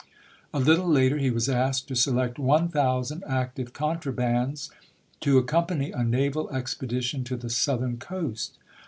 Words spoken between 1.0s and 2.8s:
he was asked to select one ^Icotft^"